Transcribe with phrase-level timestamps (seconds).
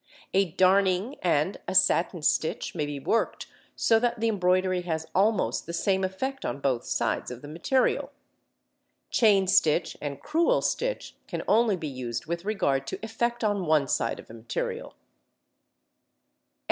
[0.33, 5.67] A darning and a satin stitch may be worked so that the embroidery has almost
[5.67, 8.09] the same effect on both sides of the material.
[9.11, 13.87] Chain stitch and crewel stitch can only be used with regard to effect on one
[13.87, 14.95] side of a material.